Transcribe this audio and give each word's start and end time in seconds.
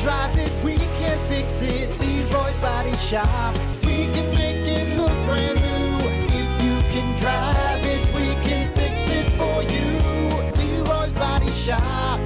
drive 0.00 0.36
it, 0.38 0.64
we 0.64 0.76
can 0.76 1.18
fix 1.28 1.62
it. 1.62 1.88
Leroy's 2.00 2.56
Body 2.56 2.94
Shop. 2.96 3.56
We 3.84 4.06
can 4.06 4.34
make 4.34 4.66
it 4.66 4.96
look 4.96 5.12
brand 5.26 5.60
new. 5.60 6.08
If 6.32 6.62
you 6.62 6.80
can 6.90 7.18
drive 7.18 7.84
it, 7.84 8.06
we 8.14 8.34
can 8.48 8.72
fix 8.74 9.08
it 9.10 9.30
for 9.36 9.62
you. 9.62 10.84
Leroy's 10.84 11.12
Body 11.12 11.50
Shop. 11.50 12.18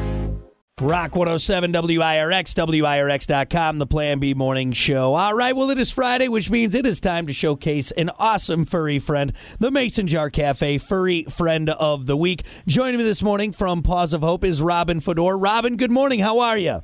Rock 0.81 1.17
107 1.17 1.73
WIRX, 1.73 2.55
WIRX.com, 2.55 3.79
the 3.79 3.87
Plan 3.87 4.19
B 4.19 4.35
Morning 4.35 4.73
Show. 4.73 5.15
All 5.15 5.35
right, 5.35 5.57
well, 5.57 5.71
it 5.71 5.79
is 5.79 5.91
Friday, 5.91 6.29
which 6.29 6.51
means 6.51 6.75
it 6.75 6.85
is 6.85 7.01
time 7.01 7.27
to 7.27 7.33
showcase 7.33 7.91
an 7.93 8.11
awesome 8.19 8.65
furry 8.65 8.99
friend, 8.99 9.33
the 9.59 9.71
Mason 9.71 10.07
Jar 10.07 10.31
Cafe 10.31 10.79
Furry 10.79 11.25
Friend 11.25 11.71
of 11.71 12.07
the 12.07 12.17
Week. 12.17 12.45
Joining 12.69 12.99
me 12.99 13.05
this 13.05 13.23
morning 13.23 13.53
from 13.53 13.83
Paws 13.83 14.13
of 14.13 14.23
Hope 14.23 14.45
is 14.45 14.61
Robin 14.61 15.01
Fedor. 15.01 15.39
Robin, 15.39 15.77
good 15.77 15.93
morning. 15.93 16.21
How 16.21 16.41
are 16.41 16.59
you? 16.59 16.83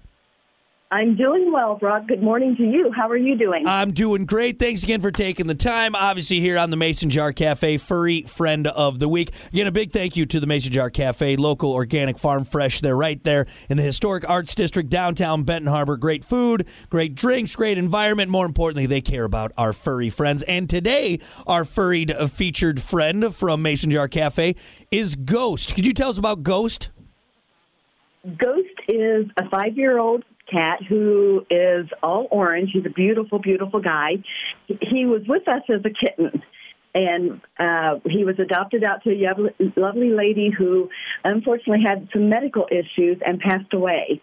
I'm 0.93 1.15
doing 1.15 1.53
well, 1.53 1.77
Brock. 1.77 2.09
Good 2.09 2.21
morning 2.21 2.57
to 2.57 2.65
you. 2.65 2.91
How 2.91 3.09
are 3.09 3.17
you 3.17 3.39
doing? 3.39 3.65
I'm 3.65 3.93
doing 3.93 4.25
great. 4.25 4.59
Thanks 4.59 4.83
again 4.83 5.01
for 5.01 5.12
taking 5.12 5.47
the 5.47 5.55
time. 5.55 5.95
Obviously, 5.95 6.41
here 6.41 6.59
on 6.59 6.71
the 6.71 6.77
Mason 6.77 7.11
Jar 7.11 7.33
Cafe, 7.33 7.77
Furry 7.77 8.23
Friend 8.23 8.67
of 8.67 8.98
the 8.98 9.09
Week. 9.09 9.31
Again, 9.53 9.69
a 9.69 9.71
big 9.71 9.93
thank 9.93 10.17
you 10.17 10.27
to 10.27 10.41
the 10.41 10.48
Mason 10.48 10.73
Jar 10.73 10.91
Cafe, 10.91 11.37
local 11.37 11.73
organic 11.73 12.19
farm 12.19 12.45
fresh. 12.45 12.81
They're 12.81 12.97
right 12.97 13.23
there 13.23 13.47
in 13.69 13.77
the 13.77 13.84
historic 13.84 14.29
Arts 14.29 14.53
District, 14.57 14.91
downtown 14.91 15.45
Benton 15.45 15.71
Harbor. 15.71 15.97
Great 15.97 16.25
food, 16.25 16.67
great 16.89 17.15
drinks, 17.15 17.55
great 17.55 17.79
environment. 17.79 18.29
More 18.29 18.47
importantly, 18.47 18.87
they 18.87 19.01
care 19.01 19.23
about 19.23 19.53
our 19.57 19.73
furry 19.73 20.11
friends. 20.11 20.43
And 20.43 20.69
today, 20.69 21.20
our 21.47 21.65
furried 21.65 22.11
uh, 22.11 22.27
featured 22.27 22.81
friend 22.81 23.33
from 23.33 23.62
Mason 23.62 23.93
Jar 23.93 24.09
Cafe 24.09 24.57
is 24.91 25.15
Ghost. 25.15 25.77
Could 25.77 25.87
you 25.87 25.93
tell 25.93 26.11
us 26.11 26.19
about 26.19 26.43
Ghost? 26.43 26.91
Ghost 28.37 28.69
is 28.89 29.27
a 29.37 29.48
five 29.48 29.77
year 29.77 30.01
old 30.01 30.25
cat 30.51 30.83
who 30.89 31.47
is 31.51 31.87
all 32.03 32.27
orange. 32.31 32.71
He's 32.73 32.87
a 32.87 32.91
beautiful, 32.91 33.39
beautiful 33.39 33.81
guy. 33.81 34.23
He 34.67 35.07
was 35.07 35.23
with 35.29 35.47
us 35.48 35.62
as 35.69 35.81
a 35.84 35.91
kitten. 35.91 36.42
And 36.92 37.41
uh, 37.57 38.01
he 38.05 38.25
was 38.25 38.41
adopted 38.41 38.83
out 38.83 39.05
to 39.05 39.11
a 39.11 39.81
lovely 39.81 40.11
lady 40.11 40.51
who 40.51 40.91
unfortunately 41.25 41.84
had 41.87 42.09
some 42.12 42.29
medical 42.29 42.67
issues 42.69 43.19
and 43.25 43.39
passed 43.39 43.73
away. 43.73 44.20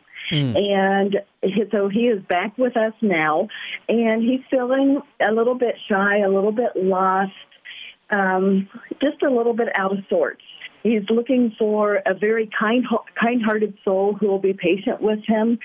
And 0.58 1.16
he, 1.42 1.64
so 1.72 1.88
he 1.88 2.08
is 2.08 2.22
back 2.24 2.58
with 2.58 2.76
us 2.76 2.92
now, 3.02 3.48
and 3.88 4.22
he's 4.22 4.42
feeling 4.52 5.02
a 5.22 5.32
little 5.32 5.56
bit 5.56 5.76
shy, 5.88 6.20
a 6.20 6.30
little 6.30 6.52
bit 6.52 6.72
lost, 6.76 7.32
um, 8.10 8.68
just 9.02 9.24
a 9.24 9.30
little 9.30 9.54
bit 9.54 9.70
out 9.74 9.94
of 9.94 10.00
sorts. 10.10 10.44
He's 10.88 11.10
looking 11.10 11.54
for 11.60 11.96
a 12.06 12.14
very 12.14 12.50
kind, 12.58 12.86
kind-hearted 13.20 13.78
soul 13.84 14.14
who 14.14 14.28
will 14.28 14.40
be 14.40 14.54
patient 14.54 15.02
with 15.02 15.20
him, 15.26 15.60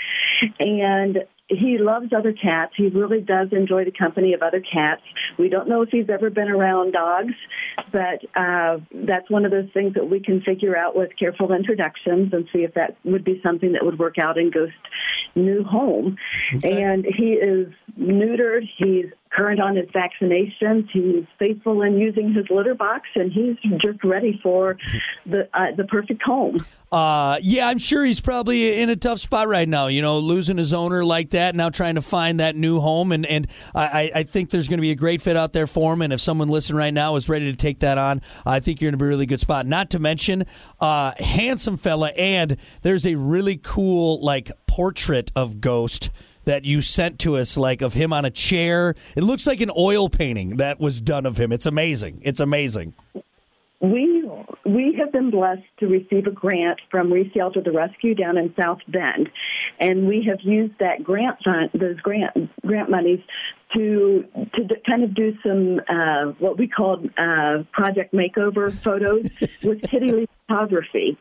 and 0.58 1.18
he 1.48 1.76
loves 1.78 2.12
other 2.16 2.32
cats. 2.32 2.72
He 2.76 2.88
really 2.88 3.20
does 3.20 3.48
enjoy 3.52 3.84
the 3.84 3.92
company 3.92 4.32
of 4.32 4.42
other 4.42 4.60
cats. 4.60 5.02
We 5.38 5.48
don't 5.48 5.68
know 5.68 5.82
if 5.82 5.90
he's 5.90 6.08
ever 6.08 6.30
been 6.30 6.48
around 6.48 6.92
dogs, 6.92 7.34
but 7.92 8.24
uh, 8.34 8.78
that's 8.92 9.28
one 9.30 9.44
of 9.44 9.50
those 9.50 9.68
things 9.74 9.94
that 9.94 10.08
we 10.08 10.20
can 10.20 10.40
figure 10.40 10.76
out 10.76 10.96
with 10.96 11.10
careful 11.18 11.52
introductions 11.52 12.32
and 12.32 12.48
see 12.52 12.60
if 12.60 12.74
that 12.74 12.96
would 13.04 13.24
be 13.24 13.40
something 13.42 13.72
that 13.72 13.84
would 13.84 13.98
work 13.98 14.18
out 14.18 14.38
in 14.38 14.50
Ghost's 14.50 14.74
new 15.34 15.62
home. 15.62 16.16
And 16.64 17.04
he 17.04 17.32
is 17.34 17.68
neutered. 17.98 18.68
He's 18.78 19.06
current 19.34 19.60
on 19.60 19.76
his 19.76 19.88
vaccinations. 19.88 20.88
He's 20.92 21.24
faithful 21.38 21.82
in 21.82 21.98
using 21.98 22.32
his 22.32 22.44
litter 22.50 22.74
box, 22.74 23.08
and 23.14 23.32
he's 23.32 23.56
just 23.80 24.02
ready 24.04 24.38
for 24.42 24.76
the 25.26 25.48
uh, 25.54 25.74
the 25.76 25.84
perfect 25.84 26.22
home. 26.22 26.64
Uh, 26.90 27.38
yeah, 27.42 27.68
I'm 27.68 27.78
sure 27.78 28.04
he's 28.04 28.20
probably 28.20 28.78
in 28.78 28.90
a 28.90 28.96
tough 28.96 29.18
spot 29.18 29.48
right 29.48 29.68
now. 29.68 29.86
You 29.86 30.02
know, 30.02 30.18
losing 30.18 30.58
his 30.58 30.72
owner 30.72 31.04
like 31.04 31.30
that, 31.30 31.54
now 31.54 31.70
trying 31.70 31.94
to 31.94 32.02
find 32.02 32.40
that 32.40 32.56
new 32.56 32.80
home, 32.80 33.12
and 33.12 33.24
and 33.26 33.46
I, 33.74 34.10
I 34.14 34.22
think 34.24 34.50
there's 34.50 34.68
going 34.68 34.78
to 34.78 34.82
be 34.82 34.90
a 34.90 34.96
great 34.96 35.22
fit 35.22 35.36
out 35.36 35.52
there 35.52 35.66
for 35.66 35.94
him. 35.94 36.02
And 36.02 36.12
if 36.12 36.20
someone 36.20 36.48
listening 36.48 36.78
right 36.78 36.94
now 36.94 37.16
is 37.16 37.28
ready 37.28 37.50
to 37.50 37.56
take 37.56 37.80
that 37.80 37.98
on, 37.98 38.20
I 38.44 38.60
think 38.60 38.80
you're 38.80 38.88
in 38.88 38.94
a 38.94 39.04
really 39.04 39.26
good 39.26 39.40
spot. 39.40 39.66
Not 39.66 39.90
to 39.90 39.98
mention, 39.98 40.44
uh, 40.80 41.12
handsome 41.18 41.76
fella, 41.76 42.10
and 42.16 42.56
there's 42.82 43.06
a 43.06 43.14
really 43.14 43.56
cool 43.56 44.22
like 44.22 44.50
portrait 44.66 45.30
of 45.34 45.60
Ghost 45.60 46.10
that 46.44 46.64
you 46.64 46.80
sent 46.80 47.18
to 47.20 47.36
us, 47.36 47.56
like 47.56 47.82
of 47.82 47.94
him 47.94 48.12
on 48.12 48.24
a 48.24 48.30
chair. 48.30 48.94
It 49.16 49.22
looks 49.22 49.46
like 49.46 49.60
an 49.60 49.70
oil 49.76 50.08
painting 50.08 50.56
that 50.56 50.80
was 50.80 51.00
done 51.00 51.26
of 51.26 51.38
him. 51.38 51.52
It's 51.52 51.66
amazing. 51.66 52.20
It's 52.22 52.40
amazing. 52.40 52.94
We 53.82 54.24
we 54.64 54.96
have 55.00 55.10
been 55.10 55.32
blessed 55.32 55.64
to 55.80 55.86
receive 55.88 56.28
a 56.28 56.30
grant 56.30 56.80
from 56.88 57.10
Reshelter 57.10 57.64
the 57.64 57.72
Rescue 57.72 58.14
down 58.14 58.38
in 58.38 58.54
South 58.58 58.78
Bend, 58.86 59.28
and 59.80 60.06
we 60.06 60.24
have 60.30 60.38
used 60.42 60.78
that 60.78 61.02
grant 61.02 61.38
fund, 61.44 61.70
those 61.74 61.98
grant 61.98 62.30
grant 62.64 62.90
monies 62.90 63.18
to 63.74 64.24
to 64.54 64.68
kind 64.86 65.02
of 65.02 65.14
do 65.14 65.36
some 65.44 65.80
uh, 65.88 66.26
what 66.38 66.58
we 66.58 66.68
called 66.68 67.06
uh, 67.18 67.64
project 67.72 68.14
makeover 68.14 68.72
photos 68.72 69.36
with 69.64 69.82
Kitty 69.82 70.12
Lee 70.12 70.28
photography. 70.46 71.18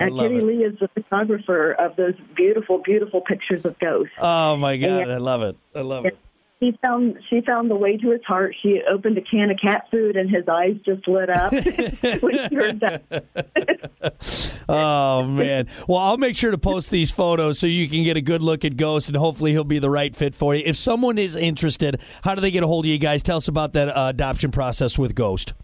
Uh, 0.00 0.06
Kitty 0.06 0.38
it. 0.38 0.42
Lee 0.42 0.64
is 0.64 0.78
the 0.80 0.88
photographer 0.88 1.72
of 1.72 1.94
those 1.94 2.14
beautiful, 2.34 2.78
beautiful 2.78 3.20
pictures 3.20 3.64
of 3.64 3.78
ghosts. 3.78 4.14
Oh 4.18 4.56
my 4.56 4.76
god, 4.76 5.02
And- 5.02 5.12
I 5.12 5.18
love 5.18 5.42
it. 5.42 5.56
I 5.76 5.82
love 5.82 6.06
it. 6.06 6.18
He 6.60 6.78
found 6.84 7.16
she 7.30 7.40
found 7.40 7.70
the 7.70 7.74
way 7.74 7.96
to 7.96 8.10
his 8.10 8.22
heart. 8.26 8.54
She 8.62 8.82
opened 8.88 9.16
a 9.16 9.22
can 9.22 9.50
of 9.50 9.56
cat 9.60 9.86
food, 9.90 10.14
and 10.16 10.28
his 10.28 10.46
eyes 10.46 10.76
just 10.84 11.08
lit 11.08 11.30
up 11.30 11.52
when 12.20 12.48
she 12.48 12.54
heard 12.54 12.80
that. 12.80 13.86
Oh 14.72 15.24
man. 15.24 15.66
Well, 15.88 15.98
I'll 15.98 16.16
make 16.16 16.36
sure 16.36 16.52
to 16.52 16.58
post 16.58 16.92
these 16.92 17.10
photos 17.10 17.58
so 17.58 17.66
you 17.66 17.88
can 17.88 18.04
get 18.04 18.16
a 18.16 18.20
good 18.20 18.40
look 18.40 18.64
at 18.64 18.76
Ghost, 18.76 19.08
and 19.08 19.16
hopefully 19.16 19.50
he'll 19.50 19.64
be 19.64 19.80
the 19.80 19.90
right 19.90 20.14
fit 20.14 20.32
for 20.32 20.54
you. 20.54 20.62
If 20.64 20.76
someone 20.76 21.18
is 21.18 21.34
interested, 21.34 22.00
how 22.22 22.36
do 22.36 22.40
they 22.40 22.52
get 22.52 22.62
a 22.62 22.68
hold 22.68 22.84
of 22.84 22.88
you 22.88 22.98
guys? 22.98 23.20
Tell 23.20 23.38
us 23.38 23.48
about 23.48 23.72
that 23.72 23.88
uh, 23.88 24.10
adoption 24.10 24.52
process 24.52 24.96
with 24.96 25.16
Ghost. 25.16 25.54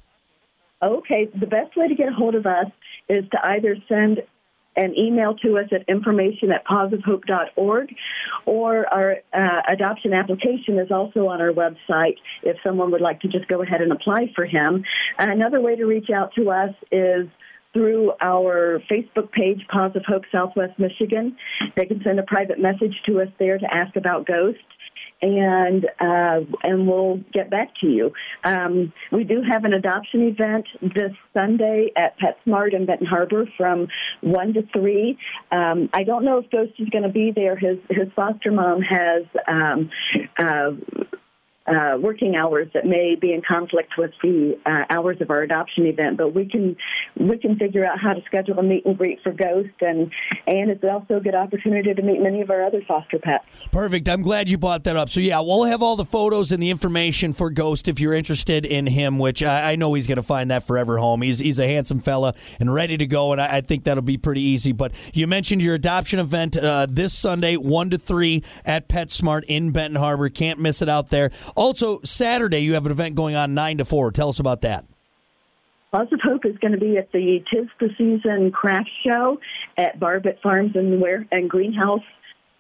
Okay, 0.83 1.29
the 1.39 1.47
best 1.47 1.77
way 1.77 1.87
to 1.87 1.95
get 1.95 2.09
a 2.09 2.13
hold 2.13 2.35
of 2.35 2.47
us 2.47 2.67
is 3.09 3.25
to 3.31 3.47
either 3.47 3.77
send 3.89 4.23
an 4.77 4.95
email 4.97 5.35
to 5.37 5.59
us 5.59 5.67
at 5.73 5.89
information 5.89 6.53
at 6.53 6.67
pawsofhope.org 6.67 7.95
or 8.45 8.87
our 8.93 9.17
uh, 9.33 9.63
adoption 9.73 10.13
application 10.13 10.79
is 10.79 10.91
also 10.91 11.27
on 11.29 11.41
our 11.41 11.53
website 11.53 12.17
if 12.43 12.57
someone 12.65 12.91
would 12.91 13.01
like 13.01 13.21
to 13.21 13.29
just 13.29 13.49
go 13.49 13.63
ahead 13.63 13.81
and 13.81 13.93
apply 13.93 14.33
for 14.35 14.45
him. 14.45 14.85
Another 15.19 15.61
way 15.61 15.77
to 15.77 15.85
reach 15.85 16.11
out 16.11 16.35
to 16.35 16.51
us 16.51 16.75
is 16.93 17.27
through 17.73 18.13
our 18.23 18.81
Facebook 18.91 19.31
page, 19.33 19.61
Paws 19.71 19.93
of 19.97 20.03
Hope 20.07 20.23
Southwest 20.33 20.79
Michigan. 20.79 21.37
They 21.77 21.85
can 21.85 22.01
send 22.03 22.19
a 22.19 22.23
private 22.23 22.59
message 22.59 22.95
to 23.07 23.21
us 23.21 23.29
there 23.39 23.59
to 23.59 23.75
ask 23.75 23.97
about 23.97 24.27
Ghost 24.27 24.59
and 25.23 25.85
uh, 26.01 26.41
and 26.63 26.87
we'll 26.87 27.21
get 27.33 27.51
back 27.51 27.69
to 27.81 27.87
you. 27.87 28.13
Um, 28.45 28.93
we 29.13 29.25
do 29.25 29.43
have 29.51 29.65
an 29.65 29.73
adoption 29.73 30.23
event 30.23 30.67
this 30.83 31.13
Sunday 31.33 31.91
at 31.97 32.17
PetSmart 32.19 32.75
in 32.75 32.87
Benton 32.87 33.07
Harbor 33.07 33.47
from 33.57 33.89
one 34.21 34.53
to 34.55 34.63
three. 34.73 35.19
Um, 35.51 35.89
I 35.93 36.05
don't 36.05 36.25
know 36.25 36.39
if 36.39 36.51
Ghost 36.51 36.73
is 36.79 36.89
going 36.91 37.05
to 37.05 37.11
be 37.11 37.33
there. 37.35 37.57
His 37.57 37.79
his 37.89 38.09
foster 38.15 38.51
mom 38.51 38.83
has. 38.83 39.25
Um, 39.49 39.91
uh, 40.39 40.73
uh, 41.67 41.97
working 42.01 42.37
hours 42.37 42.69
that 42.75 42.87
may 42.87 43.17
be 43.21 43.33
in 43.33 43.43
conflict 43.47 43.93
with 43.99 44.13
the 44.23 44.59
uh, 44.67 44.85
hours 44.91 45.21
of 45.21 45.31
our 45.31 45.43
adoption 45.43 45.87
event, 45.87 46.17
but 46.17 46.35
we 46.35 46.47
can 46.47 46.77
we 47.19 47.39
can 47.39 47.57
figure 47.59 47.85
out 47.85 47.99
how 47.99 48.13
to 48.13 48.23
schedule 48.27 48.59
a 48.59 48.63
meet 48.63 48.85
and 48.87 48.97
greet 48.97 49.21
for 49.23 49.33
Ghost, 49.33 49.75
and 49.81 50.13
and 50.47 50.71
it's 50.71 50.85
also 50.85 51.17
a 51.17 51.21
good 51.21 51.35
opportunity 51.35 51.93
to 51.93 52.03
meet 52.03 52.21
many 52.21 52.41
of 52.41 52.51
our 52.51 52.65
other 52.65 52.83
foster 52.87 53.19
pets. 53.19 53.45
Perfect. 53.73 54.09
I'm 54.09 54.23
glad 54.23 54.49
you 54.49 54.59
brought 54.59 54.85
that 54.85 54.97
up. 54.97 55.09
So 55.09 55.21
yeah, 55.21 55.41
we'll 55.41 55.65
have 55.65 55.83
all 55.83 55.97
the 55.97 56.05
photos 56.05 56.53
and 56.53 56.63
the 56.63 56.71
information 56.71 57.33
for 57.33 57.51
Ghost 57.51 57.89
if 57.89 58.01
you're 58.01 58.15
interested 58.15 58.65
in 58.65 58.87
him. 58.87 59.19
Which 59.19 59.43
I, 59.43 59.73
I 59.73 59.77
know 59.77 59.95
he's 59.95 60.07
going 60.07 60.17
to 60.17 60.23
find 60.23 60.51
that 60.51 60.67
forever 60.67 60.99
home. 60.99 61.23
He's 61.23 61.39
he's 61.39 61.59
a 61.59 61.67
handsome 61.67 61.99
fella 61.99 62.35
and 62.61 62.73
ready 62.73 62.97
to 62.97 63.07
go, 63.07 63.33
and 63.33 63.41
I, 63.41 63.57
I 63.57 63.61
think 63.61 63.85
that'll 63.85 64.03
be 64.03 64.19
pretty 64.19 64.43
easy. 64.43 64.73
But 64.73 64.93
you 65.15 65.27
mentioned 65.27 65.63
your 65.63 65.75
adoption 65.75 66.19
event 66.19 66.57
uh, 66.57 66.87
this 66.89 67.13
Sunday, 67.13 67.57
one 67.57 67.91
to 67.91 67.99
three 67.99 68.45
at 68.65 68.89
PetSmart 68.89 69.45
in 69.49 69.73
Benton 69.73 70.01
Harbor. 70.01 70.29
Can't 70.29 70.61
miss 70.61 70.83
it 70.83 70.89
out 70.89 71.11
there. 71.11 71.31
Also 71.57 72.01
Saturday, 72.05 72.61
you 72.61 72.75
have 72.75 72.87
an 72.87 72.93
event 72.93 73.15
going 73.15 73.35
on 73.35 73.55
nine 73.55 73.79
to 73.79 73.85
four. 73.85 74.13
Tell 74.13 74.29
us 74.29 74.39
about 74.39 74.61
that. 74.61 74.85
Paws 75.93 76.09
of 76.13 76.21
Hope 76.23 76.45
is 76.45 76.57
going 76.59 76.73
to 76.73 76.79
be 76.79 76.99
at 76.99 77.11
the 77.13 77.43
Tis 77.51 77.69
the 77.81 77.89
Season 77.97 78.51
Craft 78.51 78.91
Show 79.05 79.39
at 79.79 79.99
Barbott 79.99 80.41
Farms 80.43 80.73
and, 80.75 81.01
Ware- 81.01 81.27
and 81.33 81.49
Greenhouse 81.49 82.03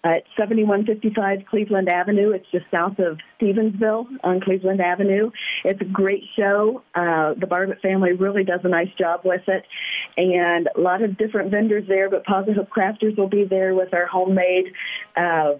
at 0.04 0.22
7155 0.38 1.46
Cleveland 1.50 1.88
Avenue. 1.88 2.30
It's 2.30 2.46
just 2.52 2.64
south 2.70 2.98
of 2.98 3.18
Stevensville 3.38 4.06
on 4.22 4.40
Cleveland 4.40 4.80
Avenue. 4.80 5.30
It's 5.64 5.80
a 5.80 5.84
great 5.84 6.22
show. 6.38 6.82
Uh, 6.94 7.34
the 7.34 7.46
Barbott 7.46 7.80
family 7.80 8.12
really 8.12 8.44
does 8.44 8.60
a 8.64 8.68
nice 8.68 8.92
job 8.98 9.20
with 9.24 9.42
it. 9.48 9.64
And 10.16 10.68
a 10.76 10.80
lot 10.80 11.02
of 11.02 11.18
different 11.18 11.50
vendors 11.50 11.86
there, 11.88 12.08
but 12.08 12.24
Paws 12.24 12.48
of 12.48 12.54
Hope 12.54 12.70
Crafters 12.70 13.18
will 13.18 13.28
be 13.28 13.44
there 13.44 13.74
with 13.74 13.92
our 13.92 14.06
homemade 14.06 14.66
uh, 15.16 15.54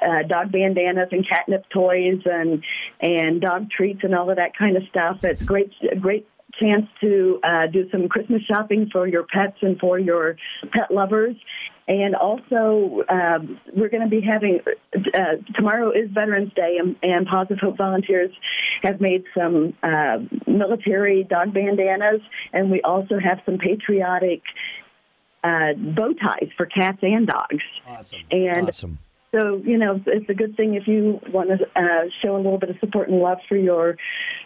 uh, 0.00 0.22
dog 0.28 0.52
bandanas 0.52 1.08
and 1.12 1.26
catnip 1.28 1.68
toys 1.70 2.20
and 2.24 2.62
and 3.00 3.40
dog 3.40 3.70
treats 3.70 4.00
and 4.02 4.14
all 4.14 4.30
of 4.30 4.36
that 4.36 4.56
kind 4.56 4.76
of 4.76 4.82
stuff. 4.88 5.24
It's 5.24 5.44
great, 5.44 5.72
a 5.90 5.96
great 5.96 6.26
chance 6.60 6.86
to 7.00 7.40
uh, 7.42 7.66
do 7.66 7.88
some 7.90 8.08
Christmas 8.08 8.42
shopping 8.42 8.88
for 8.92 9.06
your 9.06 9.24
pets 9.24 9.56
and 9.62 9.78
for 9.78 9.98
your 9.98 10.36
pet 10.72 10.90
lovers. 10.90 11.36
And 11.88 12.14
also, 12.14 13.02
um, 13.08 13.60
we're 13.74 13.88
going 13.88 14.04
to 14.04 14.08
be 14.08 14.20
having 14.20 14.60
uh, 14.94 15.20
tomorrow 15.54 15.90
is 15.90 16.10
Veterans 16.12 16.52
Day, 16.54 16.76
and, 16.78 16.94
and 17.02 17.26
Paws 17.26 17.48
of 17.50 17.58
Hope 17.58 17.76
volunteers 17.76 18.30
have 18.82 19.00
made 19.00 19.24
some 19.36 19.74
uh, 19.82 20.18
military 20.46 21.24
dog 21.24 21.52
bandanas, 21.52 22.20
and 22.52 22.70
we 22.70 22.80
also 22.82 23.18
have 23.18 23.40
some 23.44 23.58
patriotic 23.58 24.42
uh, 25.42 25.72
bow 25.76 26.12
ties 26.14 26.50
for 26.56 26.66
cats 26.66 26.98
and 27.02 27.26
dogs. 27.26 27.64
Awesome. 27.86 28.20
And 28.30 28.68
awesome. 28.68 28.98
So, 29.34 29.62
you 29.64 29.78
know, 29.78 29.98
it's 30.06 30.28
a 30.28 30.34
good 30.34 30.58
thing 30.58 30.74
if 30.74 30.86
you 30.86 31.18
want 31.32 31.48
to 31.48 31.64
uh, 31.74 32.04
show 32.22 32.36
a 32.36 32.36
little 32.36 32.58
bit 32.58 32.68
of 32.68 32.76
support 32.80 33.08
and 33.08 33.18
love 33.18 33.38
for 33.48 33.56
your 33.56 33.96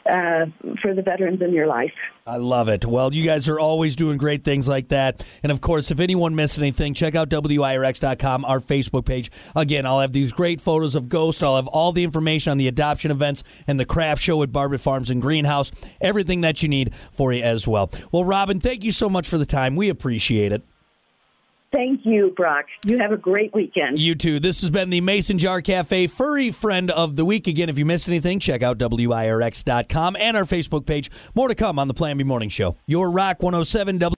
uh, 0.08 0.46
for 0.80 0.94
the 0.94 1.02
veterans 1.02 1.42
in 1.42 1.52
your 1.52 1.66
life. 1.66 1.90
I 2.24 2.36
love 2.36 2.68
it. 2.68 2.84
Well, 2.84 3.12
you 3.12 3.24
guys 3.24 3.48
are 3.48 3.58
always 3.58 3.96
doing 3.96 4.16
great 4.16 4.44
things 4.44 4.68
like 4.68 4.88
that. 4.90 5.26
And 5.42 5.50
of 5.50 5.60
course, 5.60 5.90
if 5.90 5.98
anyone 5.98 6.36
missed 6.36 6.56
anything, 6.58 6.94
check 6.94 7.16
out 7.16 7.30
WIRX.com, 7.30 8.44
our 8.44 8.60
Facebook 8.60 9.04
page. 9.06 9.28
Again, 9.56 9.86
I'll 9.86 10.00
have 10.00 10.12
these 10.12 10.30
great 10.30 10.60
photos 10.60 10.94
of 10.94 11.08
Ghost. 11.08 11.42
I'll 11.42 11.56
have 11.56 11.66
all 11.66 11.90
the 11.90 12.04
information 12.04 12.52
on 12.52 12.58
the 12.58 12.68
adoption 12.68 13.10
events 13.10 13.42
and 13.66 13.80
the 13.80 13.84
craft 13.84 14.22
show 14.22 14.40
at 14.44 14.50
Barbott 14.50 14.80
Farms 14.80 15.10
and 15.10 15.20
Greenhouse. 15.20 15.72
Everything 16.00 16.42
that 16.42 16.62
you 16.62 16.68
need 16.68 16.94
for 16.94 17.32
you 17.32 17.42
as 17.42 17.66
well. 17.66 17.90
Well, 18.12 18.24
Robin, 18.24 18.60
thank 18.60 18.84
you 18.84 18.92
so 18.92 19.08
much 19.08 19.28
for 19.28 19.36
the 19.36 19.46
time. 19.46 19.74
We 19.74 19.88
appreciate 19.88 20.52
it. 20.52 20.62
Thank 21.76 22.06
you, 22.06 22.32
Brock. 22.34 22.64
You 22.86 22.96
have 22.96 23.12
a 23.12 23.18
great 23.18 23.52
weekend. 23.52 23.98
You 23.98 24.14
too. 24.14 24.40
This 24.40 24.62
has 24.62 24.70
been 24.70 24.88
the 24.88 25.02
Mason 25.02 25.36
Jar 25.36 25.60
Cafe 25.60 26.06
Furry 26.06 26.50
Friend 26.50 26.90
of 26.90 27.16
the 27.16 27.24
Week. 27.26 27.46
Again, 27.46 27.68
if 27.68 27.78
you 27.78 27.84
missed 27.84 28.08
anything, 28.08 28.40
check 28.40 28.62
out 28.62 28.78
WIRX.com 28.78 30.16
and 30.18 30.38
our 30.38 30.44
Facebook 30.44 30.86
page. 30.86 31.10
More 31.34 31.48
to 31.48 31.54
come 31.54 31.78
on 31.78 31.86
the 31.86 31.92
Plan 31.92 32.16
B 32.16 32.24
Morning 32.24 32.48
Show. 32.48 32.76
Your 32.86 33.10
Rock 33.10 33.42
107 33.42 33.98
W. 33.98 34.15